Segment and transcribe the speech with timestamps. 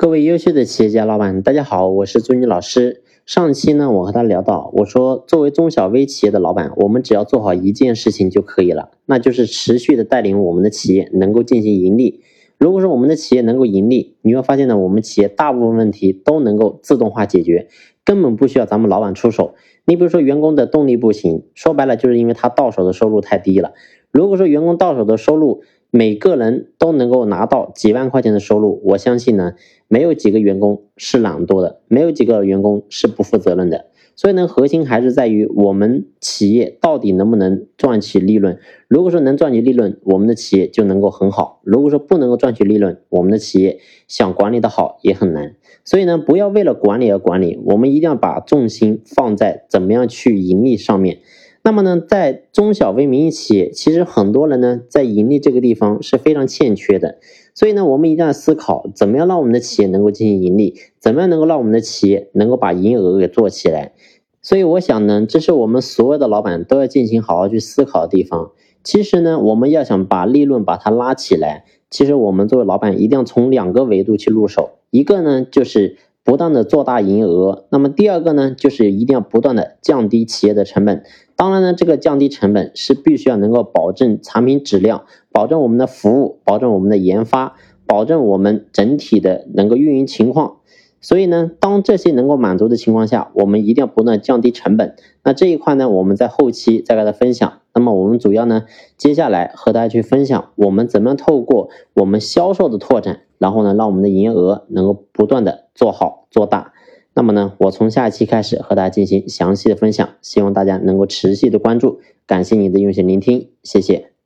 [0.00, 3.02] 各位优秀的企业家老板，大家好，我是朱妮老师。
[3.26, 12.20] 上期呢，我和他聊到，我说作为中小微企业的老板，我们只要做好一件事情就可以了，那就是持续的带领我们的企业能够进行盈利。
[12.58, 17.66] 如果说我们的企业能够盈利，你会发现呢，我们企业大部分问题都能够自动化解决，
[18.04, 19.56] 根本不需要咱们老板出手。
[19.84, 23.72] 你比如说员工的动力不行，说白了就是因为他到手的收入太低了。
[24.12, 29.54] 如果说员工到手的收入，每个人都能够拿到几万块钱的收入，我相信呢，
[29.88, 33.86] 没有几个员工是懒惰的，没有几个员工是不负责任的。
[34.14, 38.58] 所以呢，核心还是在于我们企业到底能不能赚取利润。
[38.88, 45.54] 如果说能赚取利润，我们的企业就能够很好；如果说不能够赚取利润，我们的企业想管理的好也很难。
[45.84, 51.20] 所以呢，不要为了管理而管理，我们一定要把重心放在怎么样去盈利上面。
[51.62, 57.18] 那么呢，在中小微民营企业，其实很多人呢，在盈利这个地方是非常欠缺的。
[57.52, 63.92] 所以呢，我们一定要思考，怎么样让我们的企业能够进行盈利，怎么样能够让我们的企业能够把营业额给做起来。
[64.40, 68.52] 所以我想呢，这是我们所有的老板都要进行好好去思考的地方。
[68.82, 75.96] 其实呢，我们要想把利润把它拉起来，其实我们作为老板一定要从两个维度去入手，一个呢就是。
[76.28, 81.02] 不断的做大营业额，那么第二个呢，就是一定要不断的降低企业的成本。
[81.36, 87.54] 当然呢，这个降低成本是必须要能够保证产品质量，保证我们的服务，保证我们的研发，
[87.86, 90.56] 保证我们整体的能够运营情况。
[91.00, 94.96] 所以呢，当这些能够满足的情况下，我们一定要不断降低成本。
[95.24, 97.60] 那这一块呢，我们在后期再给大家分享。
[97.72, 98.64] 那么我们主要呢，
[98.98, 103.20] 接下来和大家去分享，我们怎么样透过我们销售的拓展。
[103.38, 106.72] 然后呢，让我们的营业额能够不断的做好做大。
[107.14, 112.00] 那么呢，我从下一期开始和大家进行详细的分享，希望大家能够持续的关注。
[112.26, 114.17] 感谢你的用心聆听，谢谢。